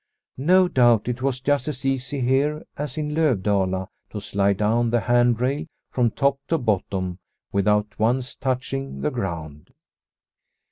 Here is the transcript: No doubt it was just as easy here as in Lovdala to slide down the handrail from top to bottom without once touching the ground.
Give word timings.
No 0.39 0.67
doubt 0.67 1.07
it 1.07 1.21
was 1.21 1.41
just 1.41 1.67
as 1.67 1.85
easy 1.85 2.21
here 2.21 2.65
as 2.75 2.97
in 2.97 3.13
Lovdala 3.13 3.87
to 4.09 4.19
slide 4.19 4.57
down 4.57 4.89
the 4.89 5.01
handrail 5.01 5.67
from 5.91 6.09
top 6.09 6.39
to 6.47 6.57
bottom 6.57 7.19
without 7.51 7.99
once 7.99 8.33
touching 8.35 9.01
the 9.01 9.11
ground. 9.11 9.71